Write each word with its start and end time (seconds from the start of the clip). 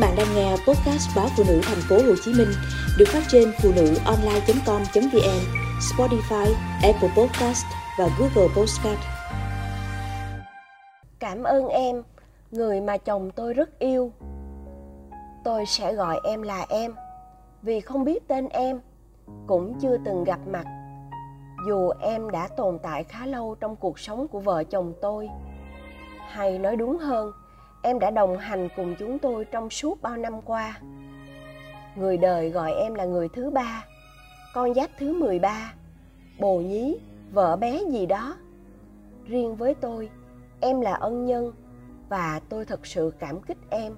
bạn 0.00 0.14
đang 0.16 0.26
nghe 0.34 0.50
podcast 0.50 1.16
báo 1.16 1.26
phụ 1.36 1.44
nữ 1.48 1.60
thành 1.62 1.80
phố 1.88 1.96
Hồ 1.96 2.14
Chí 2.24 2.32
Minh 2.34 2.48
được 2.98 3.04
phát 3.08 3.22
trên 3.28 3.52
phụ 3.62 3.72
nữ 3.76 3.94
online.com.vn, 4.04 5.40
Spotify, 5.80 6.54
Apple 6.82 7.08
Podcast 7.16 7.64
và 7.98 8.08
Google 8.18 8.54
Podcast. 8.56 9.00
Cảm 11.18 11.42
ơn 11.42 11.68
em, 11.68 12.02
người 12.50 12.80
mà 12.80 12.96
chồng 12.96 13.30
tôi 13.30 13.54
rất 13.54 13.78
yêu. 13.78 14.12
Tôi 15.44 15.66
sẽ 15.66 15.94
gọi 15.94 16.20
em 16.24 16.42
là 16.42 16.66
em, 16.68 16.94
vì 17.62 17.80
không 17.80 18.04
biết 18.04 18.28
tên 18.28 18.48
em, 18.48 18.80
cũng 19.46 19.78
chưa 19.80 19.96
từng 20.04 20.24
gặp 20.24 20.40
mặt. 20.46 20.64
Dù 21.68 21.90
em 22.00 22.30
đã 22.30 22.48
tồn 22.56 22.78
tại 22.82 23.04
khá 23.04 23.26
lâu 23.26 23.56
trong 23.60 23.76
cuộc 23.76 23.98
sống 23.98 24.28
của 24.28 24.40
vợ 24.40 24.64
chồng 24.64 24.92
tôi, 25.02 25.28
hay 26.28 26.58
nói 26.58 26.76
đúng 26.76 26.98
hơn, 26.98 27.32
em 27.82 27.98
đã 27.98 28.10
đồng 28.10 28.38
hành 28.38 28.68
cùng 28.76 28.94
chúng 28.98 29.18
tôi 29.18 29.44
trong 29.44 29.70
suốt 29.70 30.02
bao 30.02 30.16
năm 30.16 30.42
qua. 30.42 30.80
Người 31.96 32.16
đời 32.16 32.50
gọi 32.50 32.72
em 32.72 32.94
là 32.94 33.04
người 33.04 33.28
thứ 33.28 33.50
ba, 33.50 33.84
con 34.54 34.74
giáp 34.74 34.90
thứ 34.98 35.12
13, 35.12 35.74
bồ 36.38 36.60
nhí, 36.60 36.98
vợ 37.32 37.56
bé 37.56 37.80
gì 37.90 38.06
đó. 38.06 38.36
Riêng 39.26 39.56
với 39.56 39.74
tôi, 39.74 40.10
em 40.60 40.80
là 40.80 40.92
ân 40.94 41.26
nhân 41.26 41.52
và 42.08 42.40
tôi 42.48 42.64
thật 42.64 42.86
sự 42.86 43.12
cảm 43.18 43.40
kích 43.40 43.58
em. 43.70 43.96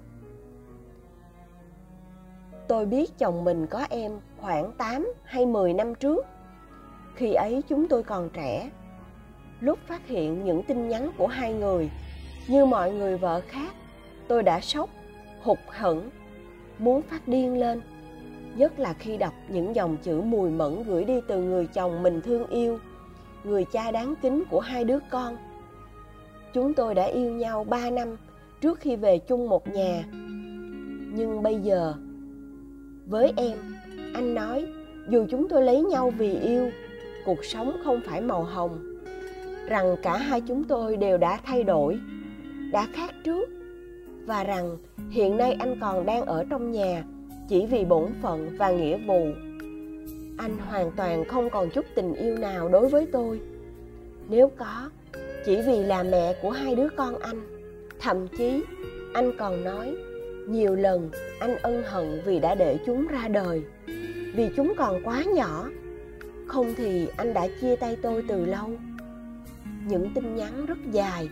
Tôi 2.69 2.87
biết 2.87 3.19
chồng 3.19 3.45
mình 3.45 3.67
có 3.67 3.87
em 3.91 4.13
khoảng 4.41 4.73
8 4.73 5.13
hay 5.25 5.47
10 5.47 5.75
năm 5.75 5.95
trước. 5.95 6.27
Khi 7.15 7.33
ấy 7.33 7.63
chúng 7.69 7.89
tôi 7.89 8.03
còn 8.03 8.31
trẻ. 8.31 8.71
Lúc 9.61 9.79
phát 9.87 10.07
hiện 10.07 10.45
những 10.45 10.63
tin 10.63 10.89
nhắn 10.89 11.11
của 11.19 11.27
hai 11.27 11.53
người, 11.53 11.91
như 12.49 12.65
mọi 12.65 12.93
người 12.93 13.17
vợ 13.17 13.41
khác, 13.49 13.75
tôi 14.29 14.43
đã 14.43 14.61
sốc, 14.61 14.91
hụt 15.43 15.59
hẫng, 15.69 16.11
muốn 16.79 17.03
phát 17.03 17.29
điên 17.29 17.61
lên. 17.61 17.81
Nhất 18.57 18.79
là 18.79 18.93
khi 18.93 19.17
đọc 19.17 19.33
những 19.49 19.77
dòng 19.77 19.97
chữ 20.03 20.21
mùi 20.21 20.51
mẫn 20.51 20.83
gửi 20.83 21.05
đi 21.05 21.21
từ 21.29 21.43
người 21.43 21.67
chồng 21.67 22.03
mình 22.03 22.21
thương 22.21 22.47
yêu, 22.47 22.79
người 23.45 23.65
cha 23.65 23.91
đáng 23.91 24.15
kính 24.23 24.45
của 24.51 24.61
hai 24.61 24.85
đứa 24.85 24.99
con. 25.11 25.37
Chúng 26.55 26.75
tôi 26.75 26.95
đã 26.95 27.05
yêu 27.05 27.33
nhau 27.33 27.65
ba 27.65 27.91
năm 27.91 28.17
trước 28.61 28.81
khi 28.81 28.97
về 28.97 29.19
chung 29.19 29.49
một 29.49 29.69
nhà. 29.69 30.05
Nhưng 31.15 31.43
bây 31.43 31.57
giờ, 31.57 31.95
với 33.07 33.33
em, 33.37 33.59
anh 34.15 34.35
nói 34.35 34.67
dù 35.09 35.27
chúng 35.31 35.49
tôi 35.49 35.63
lấy 35.63 35.83
nhau 35.83 36.11
vì 36.19 36.35
yêu, 36.35 36.71
cuộc 37.25 37.45
sống 37.45 37.77
không 37.85 38.01
phải 38.07 38.21
màu 38.21 38.45
hồng. 38.45 38.79
Rằng 39.69 39.97
cả 40.03 40.17
hai 40.17 40.41
chúng 40.41 40.65
tôi 40.65 40.97
đều 40.97 41.19
đã 41.19 41.41
thay 41.45 41.63
đổi, 41.63 42.01
đã 42.73 42.89
khác 42.93 43.15
trước. 43.25 43.49
Và 44.27 44.45
rằng, 44.45 44.77
hiện 45.11 45.37
nay 45.37 45.57
anh 45.59 45.81
còn 45.81 46.07
đang 46.07 46.27
ở 46.27 46.45
trong 46.51 46.71
nhà, 46.71 47.05
chỉ 47.49 47.67
vì 47.67 47.85
bổn 47.85 48.11
phận 48.23 48.57
và 48.59 48.71
nghĩa 48.71 48.99
vụ. 49.07 49.27
Anh 50.39 50.57
hoàn 50.59 50.91
toàn 50.97 51.25
không 51.25 51.51
còn 51.51 51.71
chút 51.71 51.85
tình 51.95 52.15
yêu 52.15 52.37
nào 52.37 52.69
đối 52.69 52.89
với 52.89 53.07
tôi. 53.13 53.41
Nếu 54.29 54.51
có, 54.59 54.91
chỉ 55.45 55.61
vì 55.67 55.83
là 55.83 56.03
mẹ 56.03 56.35
của 56.43 56.51
hai 56.51 56.75
đứa 56.75 56.89
con 56.97 57.19
anh. 57.19 57.41
Thậm 58.01 58.29
chí, 58.39 58.63
anh 59.15 59.33
còn 59.39 59.65
nói, 59.65 59.97
nhiều 60.49 60.75
lần 60.75 61.11
anh 61.41 61.57
ân 61.63 61.83
hận 61.87 62.21
vì 62.25 62.41
đã 62.41 62.55
để 62.55 62.79
chúng 62.87 63.07
ra 63.07 63.29
đời. 63.29 63.63
Vì 64.35 64.51
chúng 64.57 64.73
còn 64.77 65.03
quá 65.05 65.25
nhỏ, 65.35 65.69
không 66.47 66.75
thì 66.77 67.09
anh 67.17 67.35
đã 67.35 67.49
chia 67.61 67.77
tay 67.77 67.97
tôi 68.03 68.25
từ 68.29 68.47
lâu. 68.47 68.71
Những 69.87 70.11
tin 70.15 70.37
nhắn 70.37 70.67
rất 70.67 70.79
dài 70.93 71.29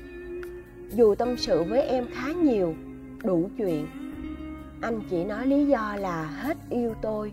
dù 0.91 1.15
tâm 1.15 1.37
sự 1.37 1.63
với 1.63 1.83
em 1.83 2.07
khá 2.13 2.33
nhiều, 2.33 2.75
đủ 3.25 3.51
chuyện. 3.59 3.87
Anh 4.81 5.01
chỉ 5.11 5.25
nói 5.25 5.47
lý 5.47 5.67
do 5.67 5.97
là 5.99 6.25
hết 6.25 6.57
yêu 6.71 6.95
tôi. 7.03 7.33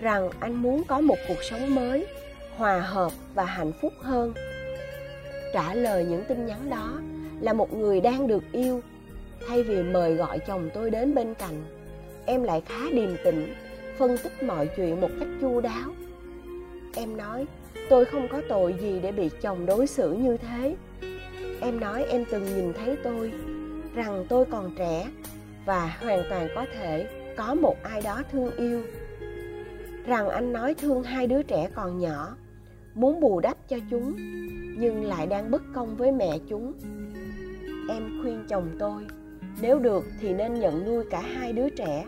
Rằng 0.00 0.30
anh 0.40 0.62
muốn 0.62 0.82
có 0.84 1.00
một 1.00 1.16
cuộc 1.28 1.42
sống 1.50 1.74
mới, 1.74 2.06
hòa 2.56 2.80
hợp 2.80 3.12
và 3.34 3.44
hạnh 3.44 3.72
phúc 3.82 3.92
hơn. 4.02 4.32
Trả 5.54 5.74
lời 5.74 6.06
những 6.08 6.24
tin 6.28 6.46
nhắn 6.46 6.70
đó 6.70 7.00
là 7.40 7.52
một 7.52 7.74
người 7.74 8.00
đang 8.00 8.26
được 8.26 8.44
yêu, 8.52 8.80
thay 9.48 9.62
vì 9.62 9.82
mời 9.82 10.14
gọi 10.14 10.38
chồng 10.38 10.70
tôi 10.74 10.90
đến 10.90 11.14
bên 11.14 11.34
cạnh. 11.34 11.64
Em 12.26 12.42
lại 12.42 12.62
khá 12.66 12.90
điềm 12.92 13.10
tĩnh, 13.24 13.54
phân 13.98 14.16
tích 14.22 14.42
mọi 14.42 14.68
chuyện 14.76 15.00
một 15.00 15.10
cách 15.20 15.28
chu 15.40 15.60
đáo. 15.60 15.90
Em 16.94 17.16
nói, 17.16 17.46
tôi 17.90 18.04
không 18.04 18.28
có 18.28 18.42
tội 18.48 18.74
gì 18.80 19.00
để 19.02 19.12
bị 19.12 19.30
chồng 19.42 19.66
đối 19.66 19.86
xử 19.86 20.12
như 20.12 20.36
thế 20.36 20.76
em 21.60 21.80
nói 21.80 22.04
em 22.04 22.24
từng 22.30 22.44
nhìn 22.44 22.72
thấy 22.72 22.96
tôi, 23.04 23.32
rằng 23.94 24.24
tôi 24.28 24.44
còn 24.44 24.74
trẻ 24.76 25.10
và 25.64 25.96
hoàn 26.00 26.22
toàn 26.30 26.48
có 26.54 26.66
thể 26.74 27.08
có 27.36 27.54
một 27.54 27.76
ai 27.82 28.00
đó 28.02 28.22
thương 28.32 28.56
yêu. 28.56 28.82
Rằng 30.06 30.28
anh 30.28 30.52
nói 30.52 30.74
thương 30.74 31.02
hai 31.02 31.26
đứa 31.26 31.42
trẻ 31.42 31.68
còn 31.74 31.98
nhỏ, 31.98 32.36
muốn 32.94 33.20
bù 33.20 33.40
đắp 33.40 33.68
cho 33.68 33.76
chúng, 33.90 34.14
nhưng 34.78 35.04
lại 35.04 35.26
đang 35.26 35.50
bất 35.50 35.62
công 35.74 35.96
với 35.96 36.12
mẹ 36.12 36.38
chúng. 36.48 36.72
Em 37.88 38.20
khuyên 38.22 38.44
chồng 38.48 38.70
tôi, 38.78 39.06
nếu 39.62 39.78
được 39.78 40.04
thì 40.20 40.32
nên 40.32 40.54
nhận 40.54 40.84
nuôi 40.84 41.04
cả 41.10 41.20
hai 41.20 41.52
đứa 41.52 41.68
trẻ, 41.68 42.04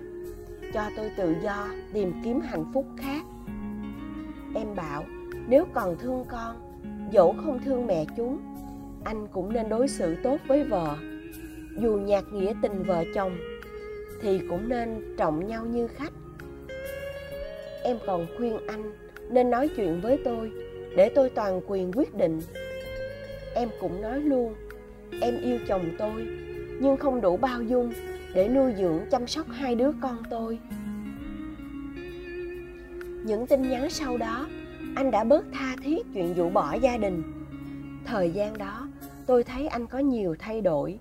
cho 0.75 0.83
tôi 0.97 1.11
tự 1.17 1.35
do 1.43 1.69
tìm 1.93 2.13
kiếm 2.25 2.41
hạnh 2.41 2.65
phúc 2.75 2.87
khác. 2.97 3.23
Em 4.55 4.75
bảo, 4.77 5.05
nếu 5.49 5.67
còn 5.73 5.99
thương 5.99 6.25
con, 6.29 6.57
dẫu 7.11 7.35
không 7.45 7.59
thương 7.65 7.87
mẹ 7.87 8.05
chúng 8.17 8.39
anh 9.05 9.27
cũng 9.33 9.53
nên 9.53 9.69
đối 9.69 9.89
xử 9.89 10.17
tốt 10.23 10.39
với 10.47 10.65
vợ. 10.65 10.97
Dù 11.79 11.97
nhạt 11.97 12.25
nghĩa 12.33 12.53
tình 12.63 12.83
vợ 12.83 13.05
chồng, 13.15 13.37
thì 14.23 14.41
cũng 14.49 14.69
nên 14.69 15.15
trọng 15.17 15.47
nhau 15.47 15.65
như 15.65 15.87
khách. 15.87 16.13
Em 17.83 17.97
còn 18.07 18.27
khuyên 18.37 18.67
anh 18.67 18.93
nên 19.31 19.51
nói 19.51 19.69
chuyện 19.77 20.01
với 20.01 20.19
tôi 20.25 20.53
để 20.97 21.09
tôi 21.09 21.31
toàn 21.31 21.61
quyền 21.67 21.93
quyết 21.93 22.15
định. 22.15 22.41
Em 23.55 23.69
cũng 23.81 24.03
nói 24.03 24.21
luôn, 24.21 24.55
em 25.21 25.41
yêu 25.43 25.59
chồng 25.69 25.85
tôi, 25.99 26.27
nhưng 26.81 26.97
không 26.97 27.21
đủ 27.21 27.37
bao 27.37 27.63
dung 27.63 27.93
để 28.35 28.49
nuôi 28.49 28.75
dưỡng 28.79 29.01
chăm 29.11 29.27
sóc 29.27 29.47
hai 29.51 29.75
đứa 29.75 29.91
con 30.03 30.17
tôi. 30.31 30.59
Những 33.25 33.47
tin 33.47 33.63
nhắn 33.63 33.91
sau 33.91 34.17
đó, 34.17 34.47
anh 34.97 35.11
đã 35.11 35.25
bớt 35.25 35.45
tha 35.53 35.77
thiết 35.83 36.07
chuyện 36.15 36.35
dụ 36.37 36.51
bỏ 36.51 36.75
gia 36.75 36.97
đình 36.97 37.23
thời 38.05 38.31
gian 38.31 38.59
đó, 38.59 38.89
tôi 39.27 39.45
thấy 39.45 39.67
anh 39.67 39.87
có 39.87 39.99
nhiều 39.99 40.37
thay 40.39 40.61
đổi. 40.61 40.99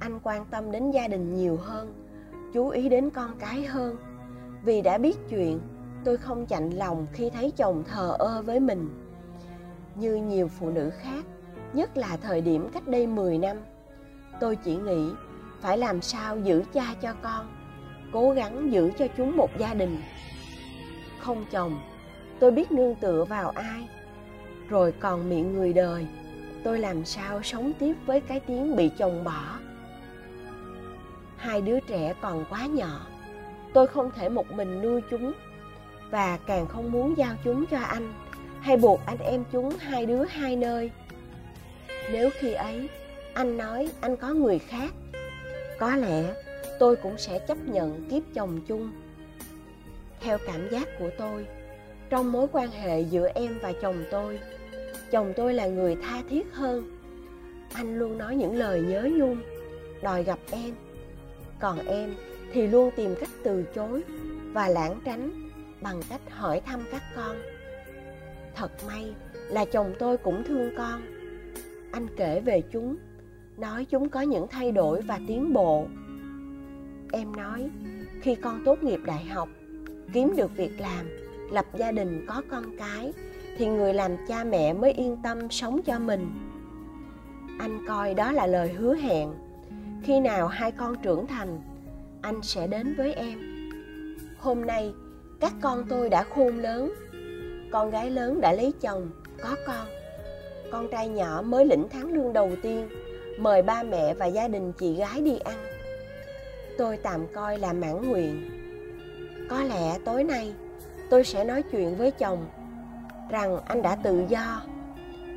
Anh 0.00 0.20
quan 0.22 0.44
tâm 0.50 0.72
đến 0.72 0.90
gia 0.90 1.08
đình 1.08 1.34
nhiều 1.34 1.56
hơn, 1.56 1.94
chú 2.54 2.68
ý 2.68 2.88
đến 2.88 3.10
con 3.10 3.38
cái 3.38 3.64
hơn. 3.64 3.96
Vì 4.64 4.82
đã 4.82 4.98
biết 4.98 5.16
chuyện, 5.30 5.60
tôi 6.04 6.16
không 6.16 6.46
chạnh 6.46 6.70
lòng 6.70 7.06
khi 7.12 7.30
thấy 7.30 7.52
chồng 7.56 7.84
thờ 7.84 8.16
ơ 8.18 8.42
với 8.42 8.60
mình. 8.60 8.88
Như 9.94 10.14
nhiều 10.16 10.48
phụ 10.48 10.70
nữ 10.70 10.90
khác, 10.90 11.24
nhất 11.72 11.96
là 11.96 12.16
thời 12.16 12.40
điểm 12.40 12.68
cách 12.72 12.88
đây 12.88 13.06
10 13.06 13.38
năm, 13.38 13.56
tôi 14.40 14.56
chỉ 14.56 14.76
nghĩ 14.76 15.10
phải 15.60 15.78
làm 15.78 16.02
sao 16.02 16.38
giữ 16.38 16.62
cha 16.72 16.94
cho 17.00 17.14
con, 17.22 17.46
cố 18.12 18.30
gắng 18.30 18.72
giữ 18.72 18.90
cho 18.98 19.06
chúng 19.16 19.36
một 19.36 19.50
gia 19.58 19.74
đình. 19.74 20.00
Không 21.20 21.44
chồng, 21.50 21.80
tôi 22.38 22.50
biết 22.50 22.72
nương 22.72 22.94
tựa 22.94 23.24
vào 23.24 23.50
ai 23.50 23.88
rồi 24.68 24.92
còn 25.00 25.30
miệng 25.30 25.54
người 25.54 25.72
đời. 25.72 26.06
Tôi 26.64 26.78
làm 26.78 27.04
sao 27.04 27.42
sống 27.42 27.72
tiếp 27.78 27.94
với 28.06 28.20
cái 28.20 28.40
tiếng 28.40 28.76
bị 28.76 28.90
chồng 28.98 29.24
bỏ? 29.24 29.58
Hai 31.36 31.60
đứa 31.60 31.80
trẻ 31.80 32.14
còn 32.20 32.44
quá 32.50 32.66
nhỏ. 32.66 33.06
Tôi 33.74 33.86
không 33.86 34.10
thể 34.16 34.28
một 34.28 34.52
mình 34.52 34.82
nuôi 34.82 35.00
chúng. 35.10 35.32
Và 36.10 36.38
càng 36.46 36.66
không 36.66 36.92
muốn 36.92 37.16
giao 37.16 37.34
chúng 37.44 37.66
cho 37.66 37.78
anh, 37.78 38.12
hay 38.60 38.76
buộc 38.76 39.00
anh 39.06 39.18
em 39.18 39.44
chúng 39.52 39.76
hai 39.78 40.06
đứa 40.06 40.24
hai 40.24 40.56
nơi. 40.56 40.90
Nếu 42.12 42.30
khi 42.38 42.52
ấy, 42.52 42.88
anh 43.34 43.56
nói 43.56 43.88
anh 44.00 44.16
có 44.16 44.28
người 44.28 44.58
khác, 44.58 44.92
có 45.78 45.96
lẽ 45.96 46.34
tôi 46.78 46.96
cũng 46.96 47.18
sẽ 47.18 47.38
chấp 47.38 47.58
nhận 47.68 48.08
kiếp 48.10 48.22
chồng 48.34 48.60
chung. 48.68 48.92
Theo 50.20 50.38
cảm 50.46 50.68
giác 50.70 50.88
của 50.98 51.10
tôi, 51.18 51.46
trong 52.10 52.32
mối 52.32 52.46
quan 52.52 52.70
hệ 52.70 53.00
giữa 53.00 53.28
em 53.34 53.58
và 53.62 53.72
chồng 53.82 54.04
tôi 54.10 54.38
chồng 55.10 55.32
tôi 55.36 55.54
là 55.54 55.66
người 55.66 55.96
tha 56.02 56.22
thiết 56.28 56.52
hơn. 56.52 56.98
Anh 57.72 57.98
luôn 57.98 58.18
nói 58.18 58.36
những 58.36 58.56
lời 58.56 58.80
nhớ 58.80 59.08
nhung, 59.12 59.42
đòi 60.02 60.24
gặp 60.24 60.38
em. 60.50 60.74
Còn 61.60 61.86
em 61.86 62.14
thì 62.52 62.66
luôn 62.66 62.90
tìm 62.96 63.14
cách 63.20 63.28
từ 63.42 63.64
chối 63.74 64.02
và 64.52 64.68
lãng 64.68 65.00
tránh 65.04 65.50
bằng 65.80 66.02
cách 66.08 66.20
hỏi 66.30 66.60
thăm 66.60 66.84
các 66.90 67.02
con. 67.16 67.36
Thật 68.54 68.70
may 68.86 69.14
là 69.48 69.64
chồng 69.64 69.94
tôi 69.98 70.16
cũng 70.16 70.44
thương 70.44 70.74
con. 70.76 71.02
Anh 71.92 72.06
kể 72.16 72.40
về 72.40 72.62
chúng, 72.72 72.96
nói 73.56 73.84
chúng 73.84 74.08
có 74.08 74.20
những 74.20 74.46
thay 74.50 74.72
đổi 74.72 75.00
và 75.00 75.20
tiến 75.26 75.52
bộ. 75.52 75.86
Em 77.12 77.36
nói, 77.36 77.70
khi 78.20 78.34
con 78.34 78.62
tốt 78.64 78.82
nghiệp 78.82 79.00
đại 79.04 79.24
học, 79.24 79.48
kiếm 80.12 80.34
được 80.36 80.56
việc 80.56 80.80
làm, 80.80 81.06
lập 81.50 81.66
gia 81.78 81.92
đình 81.92 82.24
có 82.28 82.42
con 82.50 82.76
cái 82.78 83.12
thì 83.58 83.66
người 83.66 83.94
làm 83.94 84.16
cha 84.28 84.44
mẹ 84.44 84.72
mới 84.72 84.92
yên 84.92 85.16
tâm 85.22 85.50
sống 85.50 85.82
cho 85.82 85.98
mình. 85.98 86.30
Anh 87.58 87.86
coi 87.88 88.14
đó 88.14 88.32
là 88.32 88.46
lời 88.46 88.68
hứa 88.68 88.94
hẹn. 88.94 89.34
Khi 90.02 90.20
nào 90.20 90.46
hai 90.46 90.72
con 90.72 90.96
trưởng 91.02 91.26
thành, 91.26 91.60
anh 92.22 92.42
sẽ 92.42 92.66
đến 92.66 92.94
với 92.96 93.14
em. 93.14 93.38
Hôm 94.38 94.66
nay, 94.66 94.92
các 95.40 95.52
con 95.60 95.84
tôi 95.88 96.08
đã 96.08 96.24
khôn 96.24 96.58
lớn. 96.58 96.94
Con 97.72 97.90
gái 97.90 98.10
lớn 98.10 98.40
đã 98.40 98.52
lấy 98.52 98.72
chồng, 98.80 99.10
có 99.42 99.56
con. 99.66 99.86
Con 100.72 100.88
trai 100.90 101.08
nhỏ 101.08 101.42
mới 101.46 101.66
lĩnh 101.66 101.86
tháng 101.90 102.12
lương 102.12 102.32
đầu 102.32 102.50
tiên, 102.62 102.88
mời 103.38 103.62
ba 103.62 103.82
mẹ 103.82 104.14
và 104.14 104.26
gia 104.26 104.48
đình 104.48 104.72
chị 104.72 104.94
gái 104.94 105.20
đi 105.20 105.38
ăn. 105.38 105.56
Tôi 106.78 106.96
tạm 106.96 107.26
coi 107.34 107.58
là 107.58 107.72
mãn 107.72 108.08
nguyện. 108.08 108.50
Có 109.48 109.62
lẽ 109.62 109.98
tối 110.04 110.24
nay, 110.24 110.52
tôi 111.10 111.24
sẽ 111.24 111.44
nói 111.44 111.62
chuyện 111.62 111.96
với 111.96 112.10
chồng 112.10 112.46
rằng 113.34 113.58
anh 113.66 113.82
đã 113.82 113.96
tự 113.96 114.24
do. 114.28 114.62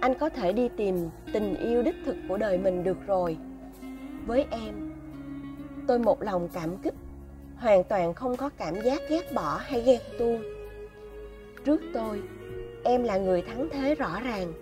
Anh 0.02 0.14
có 0.20 0.30
thể 0.30 0.54
đi 0.54 0.70
tìm 0.78 1.10
tình 1.34 1.56
yêu 1.56 1.84
đích 1.84 1.96
thực 2.06 2.16
của 2.28 2.38
đời 2.38 2.58
mình 2.58 2.84
được 2.84 2.98
rồi. 3.08 3.38
Với 4.26 4.46
em, 4.52 4.92
tôi 5.88 6.00
một 6.00 6.22
lòng 6.22 6.50
cảm 6.54 6.78
kích, 6.78 6.94
hoàn 7.56 7.84
toàn 7.84 8.14
không 8.14 8.38
có 8.38 8.50
cảm 8.50 8.82
giác 8.82 9.02
ghét 9.10 9.34
bỏ 9.34 9.58
hay 9.58 9.82
ghen 9.82 10.02
tuông. 10.20 10.44
Trước 11.66 11.82
tôi, 11.94 12.22
em 12.84 13.04
là 13.04 13.18
người 13.18 13.42
thắng 13.42 13.70
thế 13.72 13.96
rõ 13.96 14.20
ràng. 14.22 14.54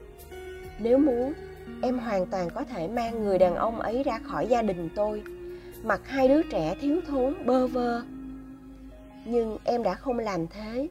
Nếu 0.80 0.98
muốn, 0.98 1.34
em 1.82 2.00
hoàn 2.00 2.26
toàn 2.26 2.50
có 2.50 2.64
thể 2.64 2.88
mang 2.88 3.24
người 3.24 3.38
đàn 3.38 3.56
ông 3.56 3.80
ấy 3.80 4.04
ra 4.04 4.20
khỏi 4.24 4.48
gia 4.48 4.62
đình 4.62 4.90
tôi, 4.96 5.24
mặc 5.84 6.02
hai 6.04 6.28
đứa 6.28 6.42
trẻ 6.44 6.76
thiếu 6.82 7.02
thốn 7.08 7.46
bơ 7.46 7.68
vơ. 7.68 8.02
Nhưng 9.26 9.58
em 9.64 9.84
đã 9.84 9.94
không 9.94 10.20
làm 10.20 10.48
thế 10.48 10.88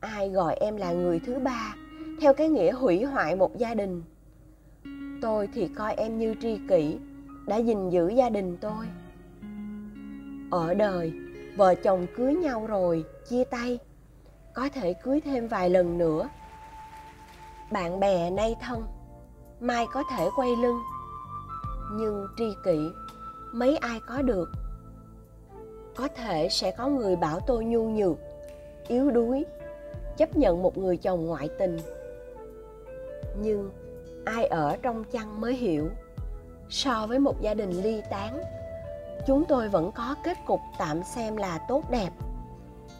ai 0.00 0.30
gọi 0.30 0.54
em 0.54 0.76
là 0.76 0.92
người 0.92 1.20
thứ 1.26 1.38
ba, 1.38 1.74
theo 2.20 2.34
cái 2.34 2.48
nghĩa 2.48 2.72
hủy 2.72 3.04
hoại 3.04 3.36
một 3.36 3.56
gia 3.56 3.74
đình. 3.74 4.02
Tôi 5.22 5.48
thì 5.54 5.68
coi 5.68 5.94
em 5.94 6.18
như 6.18 6.34
tri 6.42 6.58
kỷ, 6.68 6.98
đã 7.46 7.56
gìn 7.56 7.90
giữ 7.90 8.08
gia 8.08 8.30
đình 8.30 8.56
tôi. 8.60 8.86
Ở 10.50 10.74
đời, 10.74 11.12
vợ 11.56 11.74
chồng 11.74 12.06
cưới 12.16 12.34
nhau 12.34 12.66
rồi, 12.66 13.04
chia 13.28 13.44
tay. 13.44 13.78
Có 14.54 14.68
thể 14.68 14.94
cưới 14.94 15.20
thêm 15.20 15.48
vài 15.48 15.70
lần 15.70 15.98
nữa. 15.98 16.28
Bạn 17.72 18.00
bè 18.00 18.30
nay 18.30 18.56
thân, 18.60 18.82
mai 19.60 19.86
có 19.92 20.04
thể 20.10 20.28
quay 20.36 20.48
lưng. 20.56 20.78
Nhưng 21.92 22.26
tri 22.36 22.44
kỷ, 22.64 22.78
mấy 23.52 23.76
ai 23.76 24.00
có 24.06 24.22
được? 24.22 24.48
Có 25.96 26.08
thể 26.08 26.48
sẽ 26.50 26.70
có 26.70 26.88
người 26.88 27.16
bảo 27.16 27.40
tôi 27.46 27.64
nhu 27.64 27.90
nhược, 27.90 28.16
yếu 28.88 29.10
đuối 29.10 29.44
chấp 30.18 30.36
nhận 30.36 30.62
một 30.62 30.78
người 30.78 30.96
chồng 30.96 31.26
ngoại 31.26 31.48
tình. 31.58 31.76
Nhưng 33.42 33.70
ai 34.24 34.46
ở 34.46 34.76
trong 34.82 35.04
chăn 35.04 35.40
mới 35.40 35.54
hiểu, 35.54 35.88
so 36.68 37.06
với 37.06 37.18
một 37.18 37.40
gia 37.40 37.54
đình 37.54 37.70
ly 37.70 38.02
tán, 38.10 38.42
chúng 39.26 39.44
tôi 39.44 39.68
vẫn 39.68 39.92
có 39.92 40.14
kết 40.24 40.36
cục 40.46 40.60
tạm 40.78 41.02
xem 41.14 41.36
là 41.36 41.58
tốt 41.68 41.90
đẹp. 41.90 42.10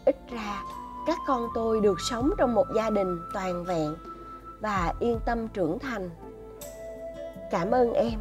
Ít 0.05 0.15
ra, 0.31 0.63
các 1.07 1.17
con 1.27 1.47
tôi 1.55 1.81
được 1.81 1.97
sống 2.09 2.31
trong 2.37 2.53
một 2.53 2.65
gia 2.75 2.89
đình 2.89 3.19
toàn 3.33 3.63
vẹn 3.63 3.95
và 4.59 4.93
yên 4.99 5.19
tâm 5.25 5.47
trưởng 5.47 5.79
thành. 5.79 6.09
Cảm 7.51 7.71
ơn 7.71 7.93
em, 7.93 8.19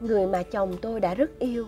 người 0.00 0.26
mà 0.26 0.42
chồng 0.42 0.76
tôi 0.82 1.00
đã 1.00 1.14
rất 1.14 1.38
yêu. 1.38 1.66